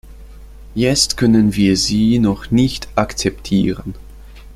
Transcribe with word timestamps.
Jetzt 0.73 1.15
können 1.15 1.53
wir 1.53 1.77
sie 1.77 2.17
noch 2.17 2.49
nicht 2.49 2.87
akzeptieren. 2.95 3.93